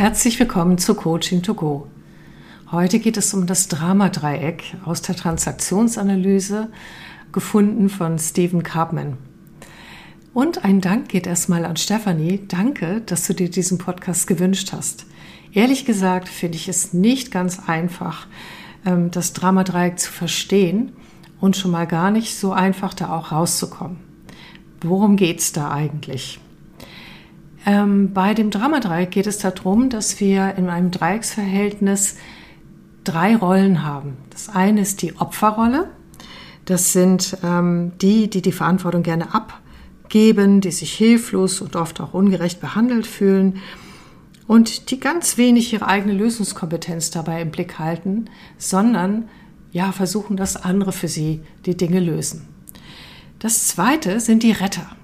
[0.00, 1.86] Herzlich willkommen zu Coaching to Go.
[2.70, 6.70] Heute geht es um das Dramadreieck aus der Transaktionsanalyse,
[7.32, 9.18] gefunden von Stephen Carpman.
[10.32, 12.40] Und ein Dank geht erstmal an Stefanie.
[12.48, 15.04] Danke, dass du dir diesen Podcast gewünscht hast.
[15.52, 18.26] Ehrlich gesagt finde ich es nicht ganz einfach,
[18.86, 20.92] ähm, das Dramadreieck zu verstehen
[21.42, 23.98] und schon mal gar nicht so einfach da auch rauszukommen.
[24.80, 26.40] Worum geht es da eigentlich?
[27.66, 32.16] Ähm, bei dem Dramadreieck geht es darum, dass wir in einem Dreiecksverhältnis
[33.04, 34.16] drei Rollen haben.
[34.30, 35.90] Das eine ist die Opferrolle.
[36.64, 42.14] Das sind ähm, die, die die Verantwortung gerne abgeben, die sich hilflos und oft auch
[42.14, 43.60] ungerecht behandelt fühlen
[44.46, 48.24] und die ganz wenig ihre eigene Lösungskompetenz dabei im Blick halten,
[48.58, 49.28] sondern
[49.72, 52.48] ja versuchen, dass andere für sie die Dinge lösen.
[53.38, 54.96] Das zweite sind die Retter.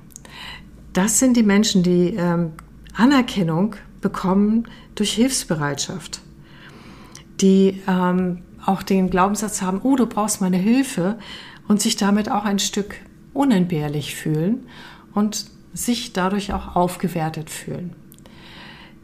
[0.96, 2.52] Das sind die Menschen, die ähm,
[2.94, 6.20] Anerkennung bekommen durch Hilfsbereitschaft
[7.40, 11.18] die ähm, auch den Glaubenssatz haben, oh, du brauchst meine Hilfe
[11.68, 12.96] und sich damit auch ein Stück
[13.32, 14.66] unentbehrlich fühlen
[15.14, 17.94] und sich dadurch auch aufgewertet fühlen.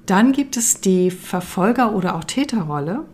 [0.07, 3.05] Dann gibt es die Verfolger- oder auch Täterrolle.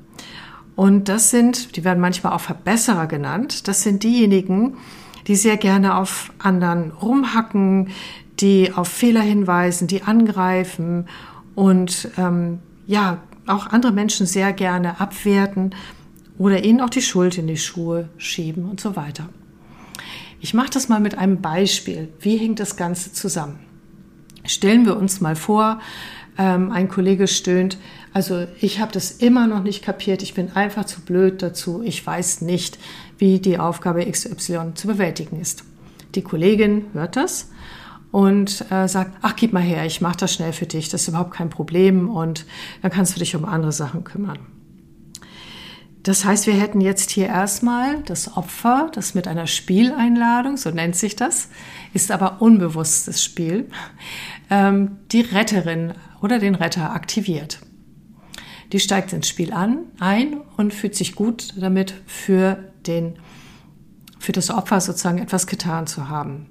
[0.75, 4.77] Und das sind, die werden manchmal auch Verbesserer genannt, das sind diejenigen,
[5.27, 7.89] die sehr gerne auf anderen rumhacken,
[8.41, 11.07] die auf Fehler hinweisen, die angreifen
[11.55, 15.75] und ähm, ja, auch andere Menschen sehr gerne abwerten
[16.39, 19.29] oder ihnen auch die Schuld in die Schuhe schieben und so weiter.
[20.41, 22.09] Ich mache das mal mit einem Beispiel.
[22.21, 23.59] Wie hängt das Ganze zusammen?
[24.45, 25.81] Stellen wir uns mal vor,
[26.39, 27.79] ähm, ein Kollege stöhnt,
[28.15, 32.07] also ich habe das immer noch nicht kapiert, ich bin einfach zu blöd dazu, ich
[32.07, 32.79] weiß nicht,
[33.19, 35.65] wie die Aufgabe XY zu bewältigen ist.
[36.15, 37.51] Die Kollegin hört das
[38.11, 41.09] und äh, sagt, ach, gib mal her, ich mache das schnell für dich, das ist
[41.09, 42.47] überhaupt kein Problem und
[42.83, 44.39] dann kannst du dich um andere Sachen kümmern.
[46.03, 50.97] Das heißt, wir hätten jetzt hier erstmal das Opfer, das mit einer Spieleinladung, so nennt
[50.97, 51.49] sich das,
[51.93, 53.69] ist aber unbewusstes Spiel,
[54.49, 57.61] ähm, die Retterin oder den Retter aktiviert.
[58.73, 63.19] Die steigt ins Spiel an, ein und fühlt sich gut damit, für, den,
[64.19, 66.47] für das Opfer sozusagen etwas getan zu haben.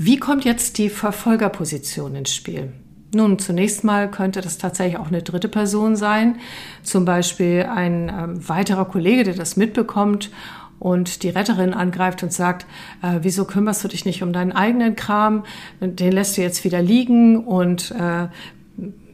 [0.00, 2.72] Wie kommt jetzt die Verfolgerposition ins Spiel?
[3.12, 6.36] Nun, zunächst mal könnte das tatsächlich auch eine dritte Person sein,
[6.84, 10.30] zum Beispiel ein äh, weiterer Kollege, der das mitbekommt
[10.78, 12.64] und die Retterin angreift und sagt,
[13.02, 15.42] äh, wieso kümmerst du dich nicht um deinen eigenen Kram,
[15.80, 18.28] den lässt du jetzt wieder liegen und äh,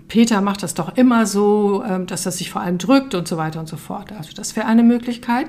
[0.09, 3.39] Peter macht das doch immer so, äh, dass er sich vor allem drückt und so
[3.39, 4.13] weiter und so fort.
[4.13, 5.47] Also das wäre eine Möglichkeit.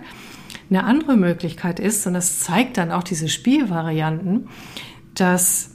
[0.70, 4.48] Eine andere Möglichkeit ist, und das zeigt dann auch diese Spielvarianten,
[5.16, 5.72] dass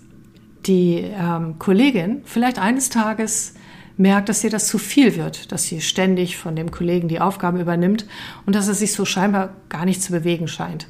[0.66, 3.54] die ähm, Kollegin vielleicht eines Tages
[3.96, 7.60] merkt, dass ihr das zu viel wird, dass sie ständig von dem Kollegen die Aufgaben
[7.60, 8.06] übernimmt
[8.46, 10.88] und dass er sich so scheinbar gar nicht zu bewegen scheint.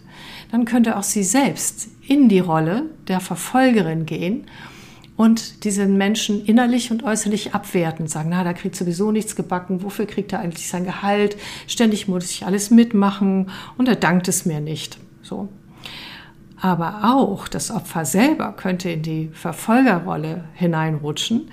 [0.53, 4.47] Dann könnte auch sie selbst in die Rolle der Verfolgerin gehen
[5.17, 10.07] und diesen Menschen innerlich und äußerlich abwerten, sagen, na, da kriegt sowieso nichts gebacken, wofür
[10.07, 11.37] kriegt er eigentlich sein Gehalt?
[11.67, 14.99] Ständig muss ich alles mitmachen und er dankt es mir nicht.
[15.23, 15.49] So.
[16.61, 21.51] Aber auch das Opfer selber könnte in die Verfolgerrolle hineinrutschen,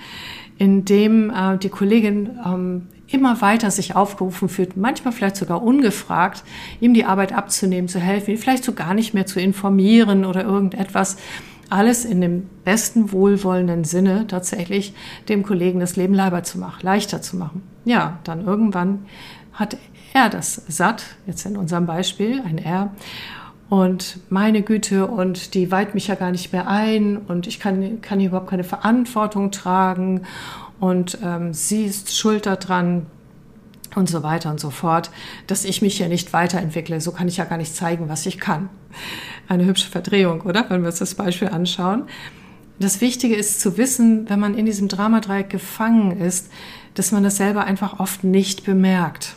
[0.58, 6.44] indem äh, die Kollegin ähm, immer weiter sich aufgerufen fühlt, manchmal vielleicht sogar ungefragt,
[6.82, 10.44] ihm die Arbeit abzunehmen, zu helfen, ihn vielleicht so gar nicht mehr zu informieren oder
[10.44, 11.18] irgendetwas.
[11.70, 14.94] Alles in dem besten wohlwollenden Sinne tatsächlich
[15.28, 17.62] dem Kollegen das Leben zu machen, leichter zu machen.
[17.84, 19.06] Ja, dann irgendwann
[19.54, 19.78] hat
[20.14, 22.92] er das satt, jetzt in unserem Beispiel, ein Er,
[23.70, 28.02] und meine Güte, und die weiht mich ja gar nicht mehr ein und ich kann,
[28.02, 30.22] kann hier überhaupt keine Verantwortung tragen
[30.80, 33.08] und ähm, sie ist schuld daran
[33.96, 35.12] und so weiter und so fort,
[35.48, 37.02] dass ich mich ja nicht weiterentwickle.
[37.02, 38.70] So kann ich ja gar nicht zeigen, was ich kann.
[39.48, 40.70] Eine hübsche Verdrehung, oder?
[40.70, 42.04] Wenn wir uns das Beispiel anschauen.
[42.80, 46.52] Das Wichtige ist zu wissen, wenn man in diesem Dramadreieck gefangen ist,
[46.94, 49.36] dass man das selber einfach oft nicht bemerkt.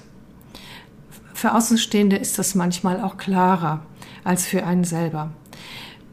[1.32, 3.82] Für Außenstehende ist das manchmal auch klarer
[4.24, 5.32] als für einen selber.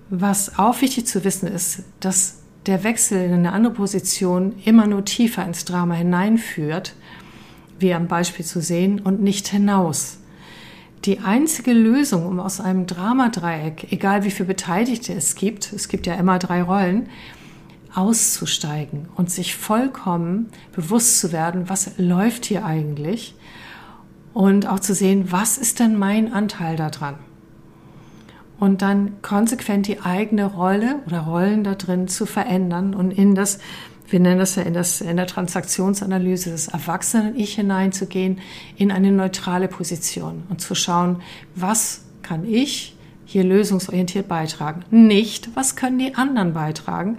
[0.09, 5.05] Was auch wichtig zu wissen ist, dass der Wechsel in eine andere Position immer nur
[5.05, 6.95] tiefer ins Drama hineinführt,
[7.79, 10.19] wie am Beispiel zu sehen, und nicht hinaus.
[11.05, 16.07] Die einzige Lösung, um aus einem Dramadreieck, egal wie viele Beteiligte es gibt, es gibt
[16.07, 17.07] ja immer drei Rollen,
[17.93, 23.35] auszusteigen und sich vollkommen bewusst zu werden, was läuft hier eigentlich
[24.33, 27.15] und auch zu sehen, was ist denn mein Anteil daran
[28.59, 33.59] und dann konsequent die eigene Rolle oder Rollen da drin zu verändern und in das
[34.09, 38.39] wir nennen das ja in, das, in der Transaktionsanalyse, das Erwachsenen-Ich hineinzugehen
[38.77, 41.21] in eine neutrale Position und zu schauen,
[41.55, 42.95] was kann ich
[43.25, 44.85] hier lösungsorientiert beitragen.
[44.89, 47.17] Nicht, was können die anderen beitragen,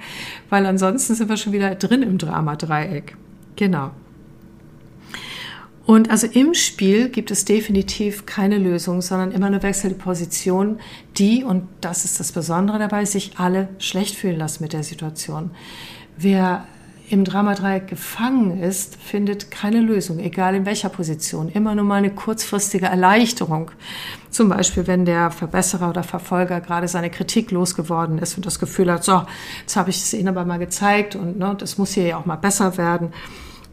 [0.48, 3.16] weil ansonsten sind wir schon wieder drin im Drama-Dreieck.
[3.56, 3.90] Genau.
[5.88, 10.80] Und also im Spiel gibt es definitiv keine Lösung, sondern immer eine wechselnde Position,
[11.16, 15.50] die, und das ist das Besondere dabei, sich alle schlecht fühlen lassen mit der Situation.
[16.18, 16.66] Wer
[17.08, 21.48] im Dramadreieck gefangen ist, findet keine Lösung, egal in welcher Position.
[21.48, 23.70] Immer nur mal eine kurzfristige Erleichterung.
[24.28, 28.92] Zum Beispiel, wenn der Verbesserer oder Verfolger gerade seine Kritik losgeworden ist und das Gefühl
[28.92, 29.22] hat, so,
[29.62, 32.26] jetzt habe ich es Ihnen aber mal gezeigt und ne, das muss hier ja auch
[32.26, 33.14] mal besser werden.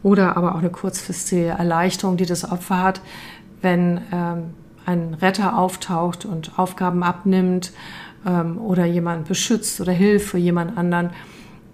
[0.06, 3.00] Oder aber auch eine kurzfristige Erleichterung, die das Opfer hat,
[3.60, 4.54] wenn ähm,
[4.84, 7.72] ein Retter auftaucht und Aufgaben abnimmt
[8.24, 11.10] ähm, oder jemand beschützt oder hilft für jemand anderen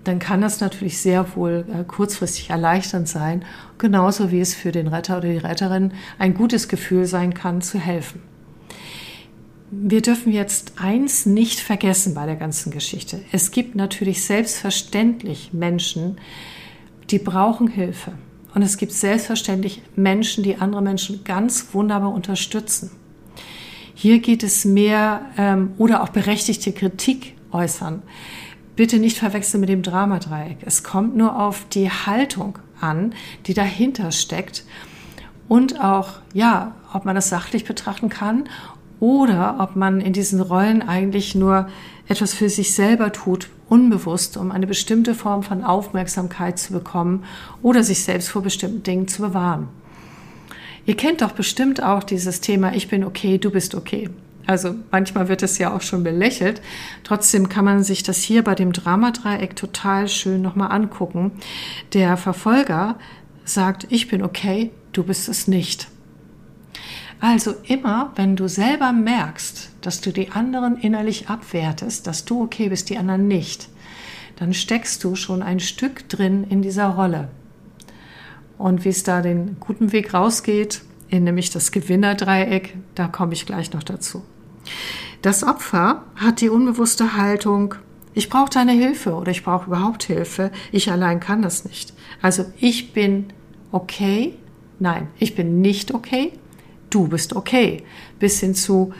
[0.04, 3.44] dann kann das natürlich sehr wohl äh, kurzfristig erleichternd sein,
[3.78, 7.78] genauso wie es für den Retter oder die Retterin ein gutes Gefühl sein kann, zu
[7.78, 8.20] helfen.
[9.70, 13.20] Wir dürfen jetzt eins nicht vergessen bei der ganzen Geschichte.
[13.30, 16.16] Es gibt natürlich selbstverständlich Menschen,
[17.12, 18.12] die brauchen Hilfe.
[18.54, 22.90] Und es gibt selbstverständlich Menschen, die andere Menschen ganz wunderbar unterstützen.
[23.94, 28.02] Hier geht es mehr ähm, oder auch berechtigte Kritik äußern
[28.76, 30.58] bitte nicht verwechseln mit dem Dramadreieck.
[30.62, 33.14] Es kommt nur auf die Haltung an,
[33.46, 34.64] die dahinter steckt
[35.48, 38.48] und auch, ja, ob man das sachlich betrachten kann
[39.00, 41.68] oder ob man in diesen Rollen eigentlich nur
[42.08, 47.24] etwas für sich selber tut, unbewusst, um eine bestimmte Form von Aufmerksamkeit zu bekommen
[47.62, 49.68] oder sich selbst vor bestimmten Dingen zu bewahren.
[50.84, 54.10] Ihr kennt doch bestimmt auch dieses Thema, ich bin okay, du bist okay.
[54.46, 56.60] Also manchmal wird es ja auch schon belächelt.
[57.04, 61.30] Trotzdem kann man sich das hier bei dem Dramadreieck total schön nochmal angucken.
[61.92, 62.96] Der Verfolger
[63.44, 65.88] sagt, ich bin okay, du bist es nicht.
[67.22, 72.68] Also immer, wenn du selber merkst, dass du die anderen innerlich abwertest, dass du okay
[72.68, 73.68] bist, die anderen nicht,
[74.34, 77.28] dann steckst du schon ein Stück drin in dieser Rolle.
[78.58, 83.46] Und wie es da den guten Weg rausgeht, in nämlich das Gewinnerdreieck, da komme ich
[83.46, 84.24] gleich noch dazu.
[85.22, 87.76] Das Opfer hat die unbewusste Haltung,
[88.14, 91.94] ich brauche deine Hilfe oder ich brauche überhaupt Hilfe, ich allein kann das nicht.
[92.20, 93.26] Also ich bin
[93.70, 94.34] okay,
[94.80, 96.32] nein, ich bin nicht okay,
[96.94, 97.82] du bist okay.
[98.18, 98.92] Bis hin zu,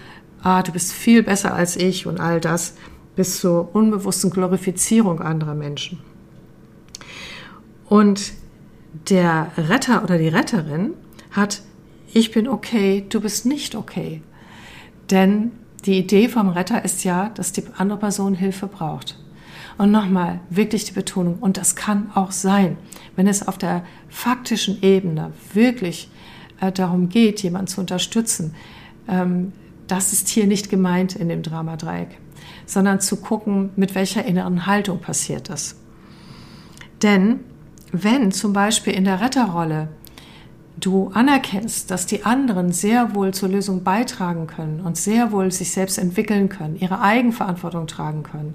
[0.43, 2.75] ah, du bist viel besser als ich und all das,
[3.17, 5.99] bis zur unbewussten Glorifizierung anderer Menschen.
[7.89, 8.33] Und
[9.09, 10.95] der Retter oder die Retterin
[11.31, 11.63] hat,
[12.13, 14.23] ich bin okay, du bist nicht okay.
[15.11, 15.53] Denn
[15.85, 19.19] die Idee vom Retter ist ja, dass die andere Person Hilfe braucht.
[19.79, 22.77] Und nochmal, wirklich die Betonung, und das kann auch sein,
[23.17, 26.11] wenn es auf der faktischen Ebene wirklich
[26.63, 28.55] äh, darum geht, jemanden zu unterstützen,
[29.09, 29.53] ähm,
[29.89, 32.19] das ist hier nicht gemeint in dem Dramadreieck,
[32.65, 35.77] sondern zu gucken, mit welcher inneren Haltung passiert das.
[37.03, 37.41] Denn
[37.91, 39.89] wenn zum Beispiel in der Retterrolle
[40.79, 45.73] du anerkennst, dass die anderen sehr wohl zur Lösung beitragen können und sehr wohl sich
[45.73, 48.55] selbst entwickeln können, ihre Eigenverantwortung tragen können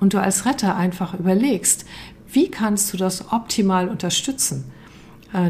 [0.00, 1.84] und du als Retter einfach überlegst,
[2.26, 4.64] wie kannst du das optimal unterstützen,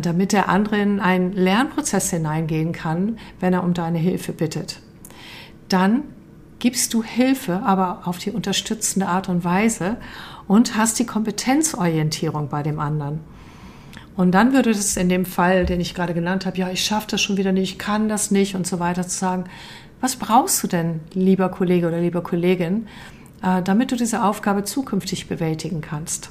[0.01, 4.81] damit der andere in einen Lernprozess hineingehen kann, wenn er um deine Hilfe bittet.
[5.69, 6.05] Dann
[6.59, 9.97] gibst du Hilfe, aber auf die unterstützende Art und Weise
[10.49, 13.21] und hast die Kompetenzorientierung bei dem anderen.
[14.17, 17.09] Und dann würde es in dem Fall, den ich gerade genannt habe, ja, ich schaffe
[17.11, 19.45] das schon wieder nicht, ich kann das nicht und so weiter zu sagen,
[20.01, 22.87] was brauchst du denn, lieber Kollege oder lieber Kollegin,
[23.43, 26.31] äh, damit du diese Aufgabe zukünftig bewältigen kannst?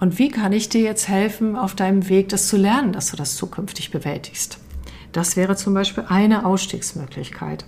[0.00, 3.16] Und wie kann ich dir jetzt helfen, auf deinem Weg das zu lernen, dass du
[3.16, 4.58] das zukünftig bewältigst?
[5.12, 7.66] Das wäre zum Beispiel eine Ausstiegsmöglichkeit.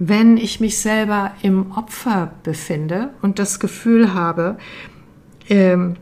[0.00, 4.58] Wenn ich mich selber im Opfer befinde und das Gefühl habe,
[5.48, 5.96] ähm,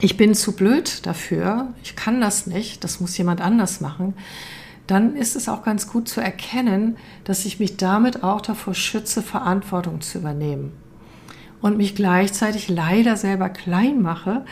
[0.00, 4.14] ich bin zu blöd dafür, ich kann das nicht, das muss jemand anders machen,
[4.88, 9.22] dann ist es auch ganz gut zu erkennen, dass ich mich damit auch davor schütze,
[9.22, 10.81] Verantwortung zu übernehmen
[11.62, 14.44] und mich gleichzeitig leider selber klein mache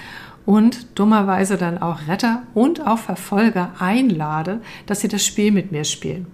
[0.46, 5.84] und dummerweise dann auch Retter und auch Verfolger einlade, dass sie das Spiel mit mir
[5.84, 6.26] spielen.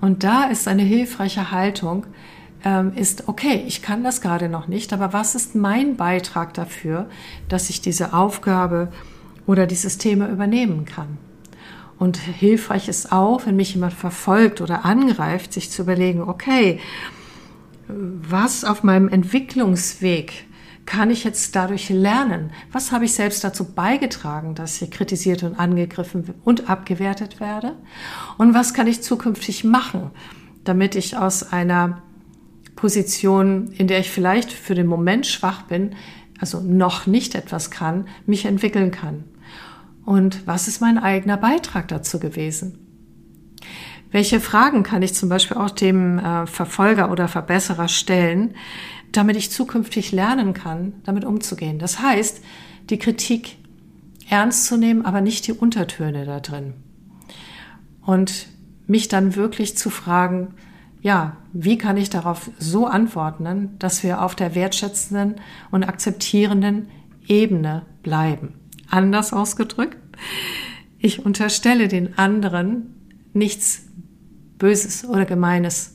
[0.00, 2.06] Und da ist eine hilfreiche Haltung,
[2.64, 7.08] ähm, ist, okay, ich kann das gerade noch nicht, aber was ist mein Beitrag dafür,
[7.48, 8.92] dass ich diese Aufgabe
[9.46, 11.18] oder dieses Thema übernehmen kann?
[11.98, 16.78] Und hilfreich ist auch, wenn mich jemand verfolgt oder angreift, sich zu überlegen, okay,
[17.88, 20.46] was auf meinem Entwicklungsweg
[20.86, 22.52] kann ich jetzt dadurch lernen?
[22.72, 27.74] Was habe ich selbst dazu beigetragen, dass ich kritisiert und angegriffen und abgewertet werde?
[28.38, 30.12] Und was kann ich zukünftig machen,
[30.64, 32.02] damit ich aus einer
[32.76, 35.96] Position, in der ich vielleicht für den Moment schwach bin,
[36.38, 39.24] also noch nicht etwas kann, mich entwickeln kann?
[40.04, 42.78] Und was ist mein eigener Beitrag dazu gewesen?
[44.10, 48.54] Welche Fragen kann ich zum Beispiel auch dem äh, Verfolger oder Verbesserer stellen,
[49.12, 51.78] damit ich zukünftig lernen kann, damit umzugehen?
[51.78, 52.42] Das heißt,
[52.90, 53.56] die Kritik
[54.28, 56.74] ernst zu nehmen, aber nicht die Untertöne da drin.
[58.04, 58.48] Und
[58.86, 60.54] mich dann wirklich zu fragen,
[61.02, 65.36] ja, wie kann ich darauf so antworten, dass wir auf der wertschätzenden
[65.70, 66.88] und akzeptierenden
[67.26, 68.54] Ebene bleiben?
[68.88, 69.98] Anders ausgedrückt,
[70.98, 72.94] ich unterstelle den anderen
[73.32, 73.85] nichts
[74.58, 75.94] Böses oder Gemeines,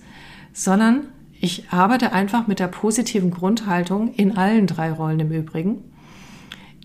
[0.54, 1.08] sondern
[1.40, 5.84] ich arbeite einfach mit der positiven Grundhaltung in allen drei Rollen im Übrigen,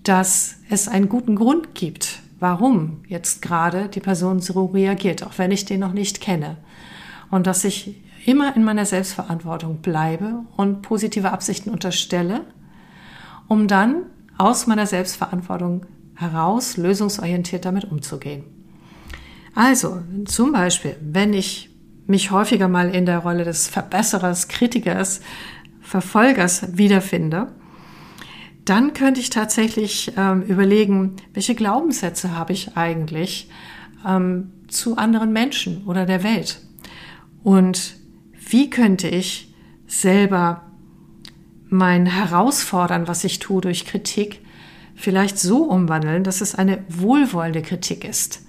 [0.02, 5.50] dass es einen guten Grund gibt, warum jetzt gerade die Person so reagiert, auch wenn
[5.50, 6.56] ich den noch nicht kenne.
[7.30, 12.42] Und dass ich immer in meiner Selbstverantwortung bleibe und positive Absichten unterstelle,
[13.48, 14.04] um dann
[14.38, 18.55] aus meiner Selbstverantwortung heraus lösungsorientiert damit umzugehen.
[19.56, 21.70] Also zum Beispiel, wenn ich
[22.06, 25.22] mich häufiger mal in der Rolle des Verbesserers, Kritikers,
[25.80, 27.48] Verfolgers wiederfinde,
[28.66, 33.48] dann könnte ich tatsächlich ähm, überlegen, welche Glaubenssätze habe ich eigentlich
[34.06, 36.60] ähm, zu anderen Menschen oder der Welt?
[37.42, 37.96] Und
[38.50, 39.54] wie könnte ich
[39.86, 40.66] selber
[41.70, 44.44] mein Herausfordern, was ich tue durch Kritik,
[44.94, 48.45] vielleicht so umwandeln, dass es eine wohlwollende Kritik ist?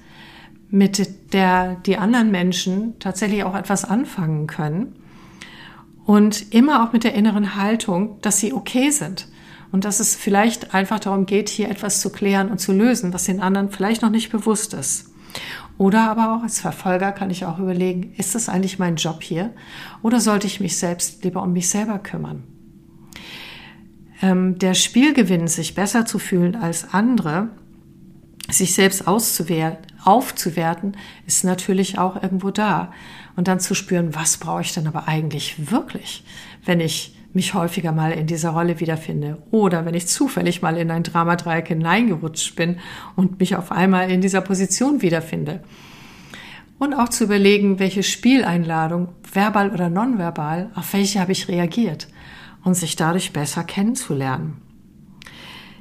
[0.69, 4.95] Mit der die anderen Menschen tatsächlich auch etwas anfangen können.
[6.05, 9.27] Und immer auch mit der inneren Haltung, dass sie okay sind.
[9.71, 13.25] Und dass es vielleicht einfach darum geht, hier etwas zu klären und zu lösen, was
[13.25, 15.12] den anderen vielleicht noch nicht bewusst ist.
[15.77, 19.53] Oder aber auch als Verfolger kann ich auch überlegen, ist das eigentlich mein Job hier?
[20.01, 22.43] Oder sollte ich mich selbst lieber um mich selber kümmern?
[24.21, 27.50] Ähm, der Spielgewinn, sich besser zu fühlen als andere,
[28.50, 30.95] sich selbst auszuwehren, aufzuwerten,
[31.25, 32.91] ist natürlich auch irgendwo da.
[33.35, 36.23] Und dann zu spüren, was brauche ich denn aber eigentlich wirklich,
[36.65, 40.89] wenn ich mich häufiger mal in dieser Rolle wiederfinde oder wenn ich zufällig mal in
[40.89, 42.79] ein Dramadreieck hineingerutscht bin
[43.15, 45.61] und mich auf einmal in dieser Position wiederfinde.
[46.79, 52.07] Und auch zu überlegen, welche Spieleinladung, verbal oder nonverbal, auf welche habe ich reagiert
[52.63, 54.61] und sich dadurch besser kennenzulernen.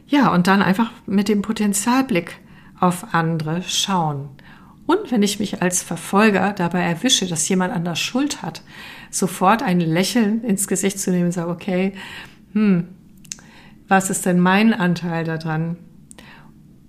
[0.08, 2.38] Ja, und dann einfach mit dem Potenzialblick
[2.80, 4.28] auf andere schauen.
[4.86, 8.62] Und wenn ich mich als Verfolger dabei erwische, dass jemand an der Schuld hat,
[9.10, 11.92] sofort ein Lächeln ins Gesicht zu nehmen und sagen, okay,
[12.52, 12.88] hm,
[13.88, 15.76] was ist denn mein Anteil daran?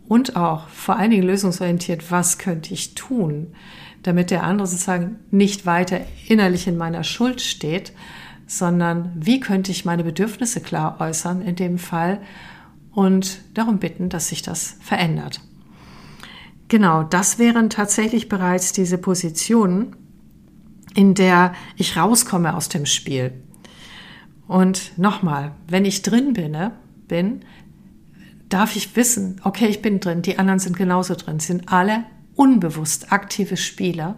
[0.08, 3.54] Und auch vor allen Dingen lösungsorientiert, was könnte ich tun,
[4.04, 7.92] damit der andere sozusagen nicht weiter innerlich in meiner Schuld steht,
[8.46, 12.22] sondern wie könnte ich meine Bedürfnisse klar äußern in dem Fall
[12.92, 15.42] und darum bitten, dass sich das verändert.
[16.68, 19.96] Genau, das wären tatsächlich bereits diese Positionen,
[20.96, 23.34] in der ich rauskomme aus dem Spiel.
[24.48, 26.72] Und nochmal, wenn ich drin bin, ne,
[27.08, 27.42] bin,
[28.50, 32.06] darf ich wissen, okay, ich bin drin, die anderen sind genauso drin, sind alle
[32.36, 34.18] unbewusst aktive Spieler.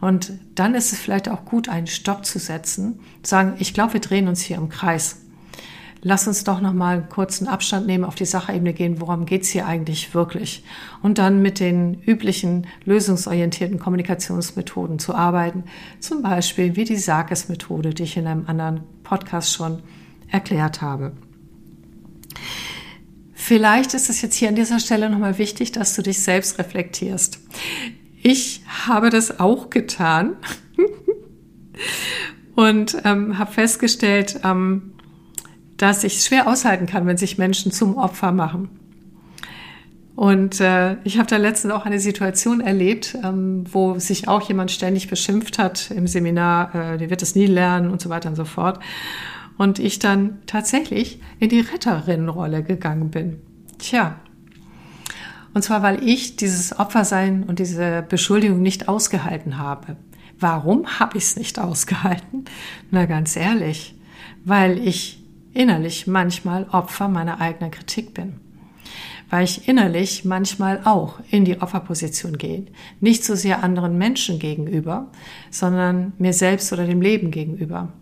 [0.00, 4.00] Und dann ist es vielleicht auch gut, einen Stopp zu setzen, sagen, ich glaube, wir
[4.00, 5.21] drehen uns hier im Kreis
[6.02, 9.48] lass uns doch noch mal einen kurzen Abstand nehmen, auf die Sachebene gehen, worum geht's
[9.48, 10.64] hier eigentlich wirklich?
[11.00, 15.64] Und dann mit den üblichen lösungsorientierten Kommunikationsmethoden zu arbeiten,
[16.00, 19.82] zum Beispiel wie die Sarkes-Methode, die ich in einem anderen Podcast schon
[20.28, 21.12] erklärt habe.
[23.32, 27.40] Vielleicht ist es jetzt hier an dieser Stelle nochmal wichtig, dass du dich selbst reflektierst.
[28.22, 30.36] Ich habe das auch getan
[32.54, 34.91] und ähm, habe festgestellt, ähm,
[35.82, 38.68] dass ich es schwer aushalten kann, wenn sich Menschen zum Opfer machen.
[40.14, 44.70] Und äh, ich habe da letztens auch eine Situation erlebt, ähm, wo sich auch jemand
[44.70, 48.36] ständig beschimpft hat im Seminar, äh, die wird es nie lernen und so weiter und
[48.36, 48.78] so fort.
[49.58, 53.40] Und ich dann tatsächlich in die Retterinnenrolle gegangen bin.
[53.78, 54.20] Tja.
[55.52, 59.96] Und zwar, weil ich dieses Opfersein und diese Beschuldigung nicht ausgehalten habe.
[60.38, 62.44] Warum habe ich es nicht ausgehalten?
[62.92, 63.96] Na ganz ehrlich,
[64.44, 65.21] weil ich
[65.54, 68.34] innerlich manchmal Opfer meiner eigenen Kritik bin.
[69.30, 72.66] Weil ich innerlich manchmal auch in die Opferposition gehe.
[73.00, 75.10] Nicht so sehr anderen Menschen gegenüber,
[75.50, 77.92] sondern mir selbst oder dem Leben gegenüber.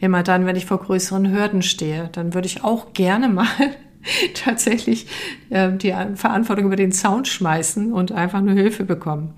[0.00, 2.08] immer dann, wenn ich vor größeren Hürden stehe.
[2.10, 3.46] Dann würde ich auch gerne mal
[4.34, 5.06] tatsächlich
[5.50, 9.34] äh, die Verantwortung über den Zaun schmeißen und einfach nur Hilfe bekommen.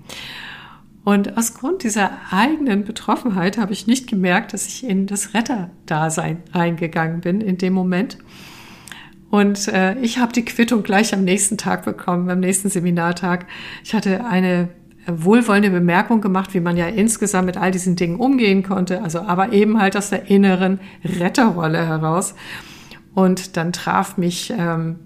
[1.05, 6.41] Und aus Grund dieser eigenen Betroffenheit habe ich nicht gemerkt, dass ich in das Retterdasein
[6.51, 8.17] eingegangen bin in dem Moment.
[9.29, 13.45] Und äh, ich habe die Quittung gleich am nächsten Tag bekommen, am nächsten Seminartag.
[13.83, 14.69] Ich hatte eine
[15.05, 19.53] wohlwollende Bemerkung gemacht, wie man ja insgesamt mit all diesen Dingen umgehen konnte, also aber
[19.53, 22.33] eben halt aus der inneren Retterrolle heraus.
[23.13, 25.01] Und dann traf mich ähm,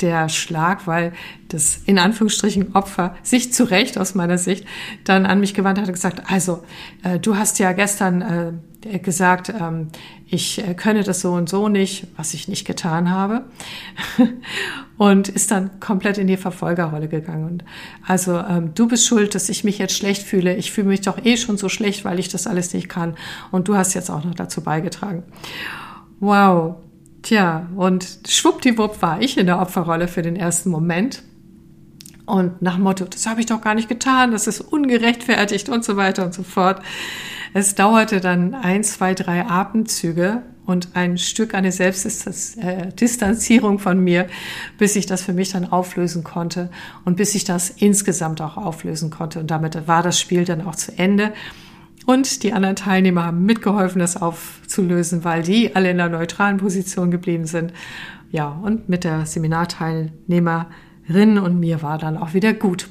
[0.00, 1.12] der Schlag, weil
[1.48, 4.64] das in Anführungsstrichen Opfer sich zu Recht aus meiner Sicht
[5.04, 6.62] dann an mich gewandt hat und gesagt, also
[7.02, 9.88] äh, du hast ja gestern äh, gesagt, ähm,
[10.26, 13.44] ich äh, könne das so und so nicht, was ich nicht getan habe.
[14.98, 17.46] und ist dann komplett in die Verfolgerrolle gegangen.
[17.46, 17.64] Und
[18.06, 20.54] also ähm, du bist schuld, dass ich mich jetzt schlecht fühle.
[20.56, 23.16] Ich fühle mich doch eh schon so schlecht, weil ich das alles nicht kann.
[23.50, 25.22] Und du hast jetzt auch noch dazu beigetragen.
[26.20, 26.76] Wow,
[27.22, 31.22] Tja, und schwuppdiwupp war ich in der Opferrolle für den ersten Moment.
[32.26, 35.96] Und nach Motto, das habe ich doch gar nicht getan, das ist ungerechtfertigt und so
[35.96, 36.82] weiter und so fort.
[37.54, 44.26] Es dauerte dann ein, zwei, drei Atemzüge und ein Stück eine Selbstdistanzierung äh, von mir,
[44.76, 46.68] bis ich das für mich dann auflösen konnte
[47.06, 49.40] und bis ich das insgesamt auch auflösen konnte.
[49.40, 51.32] Und damit war das Spiel dann auch zu Ende.
[52.08, 57.10] Und die anderen Teilnehmer haben mitgeholfen, das aufzulösen, weil die alle in der neutralen Position
[57.10, 57.74] geblieben sind.
[58.30, 62.88] Ja, und mit der Seminarteilnehmerin und mir war dann auch wieder gut.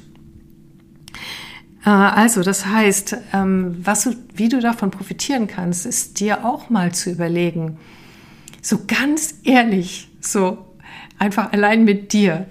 [1.84, 6.70] Äh, also, das heißt, ähm, was du, wie du davon profitieren kannst, ist dir auch
[6.70, 7.76] mal zu überlegen,
[8.62, 10.58] so ganz ehrlich, so
[11.18, 12.46] einfach allein mit dir,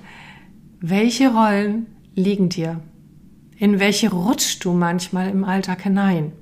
[0.82, 2.82] welche Rollen liegen dir?
[3.58, 6.34] In welche rutschst du manchmal im Alltag hinein?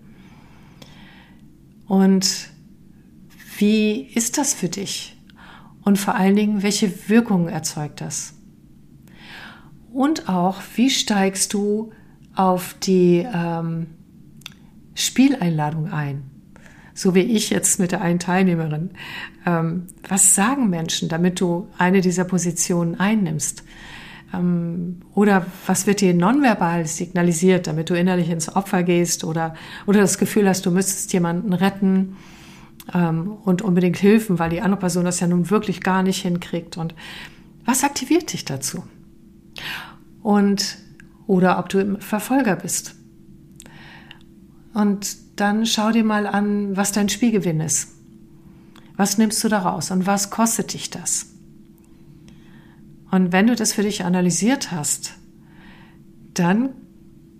[1.87, 2.49] Und
[3.57, 5.17] wie ist das für dich?
[5.83, 8.33] Und vor allen Dingen, welche Wirkungen erzeugt das?
[9.93, 11.91] Und auch, wie steigst du
[12.35, 13.87] auf die ähm,
[14.93, 16.23] Spieleinladung ein?
[16.93, 18.91] So wie ich jetzt mit der einen Teilnehmerin.
[19.45, 23.63] Ähm, was sagen Menschen, damit du eine dieser Positionen einnimmst?
[24.33, 30.01] Ähm, oder was wird dir nonverbal signalisiert, damit du innerlich ins Opfer gehst oder, oder
[30.01, 32.17] das Gefühl hast, du müsstest jemanden retten
[32.93, 36.77] ähm, und unbedingt helfen, weil die andere Person das ja nun wirklich gar nicht hinkriegt.
[36.77, 36.95] Und
[37.65, 38.83] was aktiviert dich dazu?
[40.21, 40.77] Und,
[41.27, 42.95] oder ob du im Verfolger bist.
[44.73, 47.93] Und dann schau dir mal an, was dein Spielgewinn ist.
[48.97, 51.34] Was nimmst du daraus und was kostet dich das?
[53.11, 55.15] Und wenn du das für dich analysiert hast,
[56.33, 56.69] dann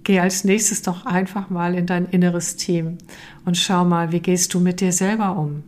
[0.04, 2.98] geh als nächstes doch einfach mal in dein inneres Team
[3.44, 5.64] und schau mal, wie gehst du mit dir selber um?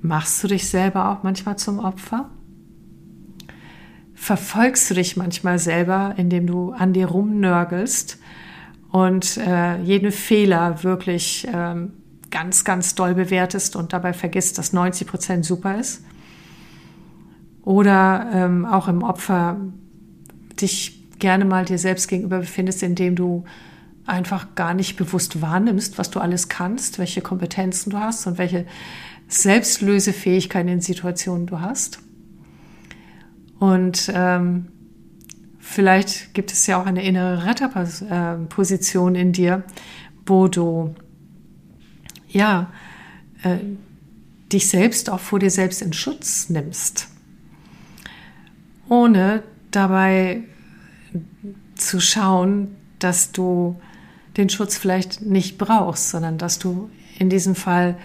[0.00, 2.30] Machst du dich selber auch manchmal zum Opfer?
[4.14, 8.18] Verfolgst du dich manchmal selber, indem du an dir rumnörgelst
[8.90, 11.92] und äh, jeden Fehler wirklich ähm,
[12.30, 16.04] ganz, ganz doll bewertest und dabei vergisst, dass 90 Prozent super ist?
[17.62, 19.60] Oder ähm, auch im Opfer
[20.60, 23.44] dich gerne mal dir selbst gegenüber befindest, indem du
[24.04, 28.66] einfach gar nicht bewusst wahrnimmst, was du alles kannst, welche Kompetenzen du hast und welche
[29.28, 32.00] Selbstlösefähigkeiten in Situationen du hast.
[33.60, 34.66] Und ähm,
[35.60, 39.62] vielleicht gibt es ja auch eine innere Retterposition in dir,
[40.26, 40.96] wo du
[42.28, 42.72] ja
[43.44, 43.58] äh,
[44.52, 47.11] dich selbst auch vor dir selbst in Schutz nimmst
[48.92, 50.42] ohne dabei
[51.76, 53.80] zu schauen, dass du
[54.36, 57.96] den Schutz vielleicht nicht brauchst, sondern dass du in diesem Fall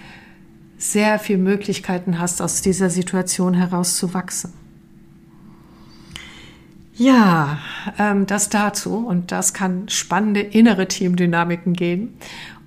[0.78, 4.54] sehr viele Möglichkeiten hast, aus dieser Situation heraus zu wachsen.
[6.94, 7.60] Ja,
[8.00, 12.18] ähm, das dazu und das kann spannende innere Teamdynamiken geben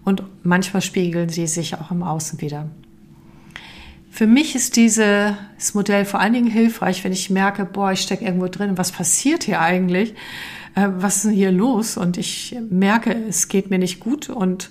[0.04, 2.68] und manchmal spiegeln sie sich auch im Außen wieder.
[4.10, 5.36] Für mich ist dieses
[5.72, 9.44] Modell vor allen Dingen hilfreich, wenn ich merke, boah, ich stecke irgendwo drin, was passiert
[9.44, 10.14] hier eigentlich?
[10.74, 11.96] Äh, was ist denn hier los?
[11.96, 14.70] Und ich merke, es geht mir nicht gut und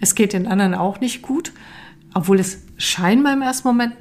[0.00, 1.52] es geht den anderen auch nicht gut,
[2.14, 3.94] obwohl es scheinbar im ersten Moment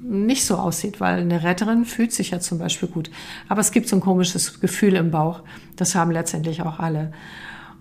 [0.00, 3.10] nicht so aussieht, weil eine Retterin fühlt sich ja zum Beispiel gut.
[3.48, 5.42] Aber es gibt so ein komisches Gefühl im Bauch.
[5.76, 7.12] Das haben letztendlich auch alle.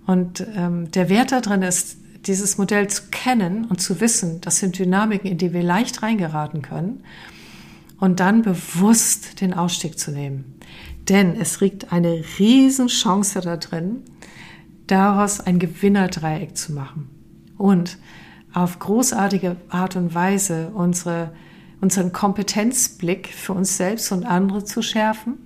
[0.07, 4.57] Und ähm, der Wert da drin ist, dieses Modell zu kennen und zu wissen, das
[4.57, 7.03] sind Dynamiken, in die wir leicht reingeraten können
[7.99, 10.59] und dann bewusst den Ausstieg zu nehmen.
[11.09, 14.01] Denn es liegt eine Riesenchance da drin,
[14.87, 17.09] daraus ein Gewinnerdreieck zu machen.
[17.57, 17.97] Und
[18.53, 21.31] auf großartige Art und Weise unsere,
[21.81, 25.37] unseren Kompetenzblick für uns selbst und andere zu schärfen.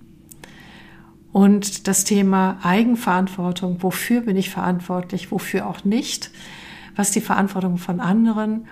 [1.32, 6.32] Und das Thema Eigenverantwortung, wofür bin ich verantwortlich, wofür auch nicht,
[7.00, 8.68] was die Verantwortung von anderen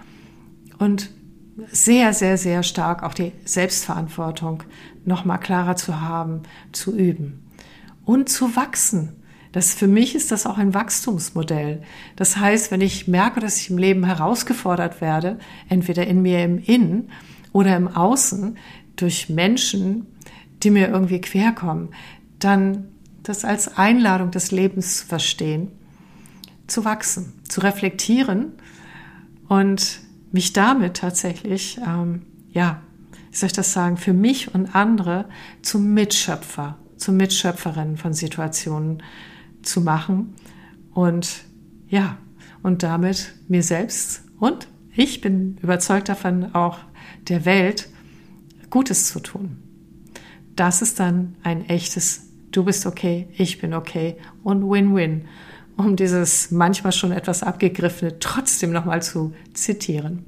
[0.79, 1.11] und
[1.71, 4.63] sehr, sehr, sehr stark auch die Selbstverantwortung
[5.05, 6.41] noch mal klarer zu haben,
[6.73, 7.47] zu üben
[8.03, 9.23] und zu wachsen.
[9.53, 11.83] Das für mich ist das auch ein Wachstumsmodell.
[12.17, 16.59] Das heißt, wenn ich merke, dass ich im Leben herausgefordert werde, entweder in mir im
[16.59, 17.09] Innen
[17.53, 18.57] oder im Außen
[18.97, 20.05] durch Menschen,
[20.63, 21.91] die mir irgendwie querkommen,
[22.39, 22.89] dann
[23.23, 25.71] das als Einladung des Lebens zu verstehen,
[26.67, 28.53] zu wachsen, zu reflektieren
[29.47, 30.01] und
[30.31, 32.81] mich damit tatsächlich, ähm, ja,
[33.31, 35.25] wie soll ich das sagen, für mich und andere
[35.61, 39.01] zum Mitschöpfer, zum Mitschöpferin von Situationen
[39.61, 40.33] zu machen
[40.93, 41.43] und
[41.87, 42.17] ja,
[42.63, 46.79] und damit mir selbst und ich bin überzeugt davon auch
[47.27, 47.89] der Welt
[48.69, 49.57] Gutes zu tun.
[50.55, 55.27] Das ist dann ein echtes Du bist okay, ich bin okay und Win-Win
[55.77, 60.25] um dieses manchmal schon etwas abgegriffene trotzdem nochmal zu zitieren.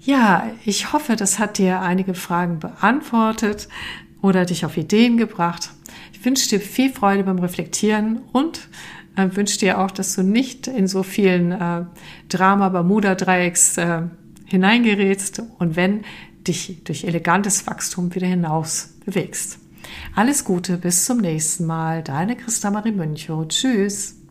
[0.00, 3.68] Ja, ich hoffe, das hat dir einige Fragen beantwortet
[4.20, 5.70] oder dich auf Ideen gebracht.
[6.12, 8.68] Ich wünsche dir viel Freude beim Reflektieren und
[9.16, 11.84] äh, wünsche dir auch, dass du nicht in so vielen äh,
[12.30, 14.02] Drama-Bermuda-Dreiecks äh,
[14.46, 16.02] hineingerätst und wenn
[16.46, 19.58] dich durch elegantes Wachstum wieder hinaus bewegst.
[20.16, 22.02] Alles Gute, bis zum nächsten Mal.
[22.02, 23.46] Deine Christa Marie Münchow.
[23.46, 24.21] Tschüss.